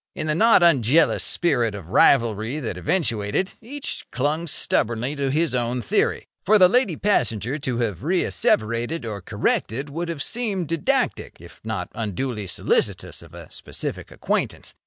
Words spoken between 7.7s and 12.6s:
have reasseverated or corrected would have seemed didactic if not unduly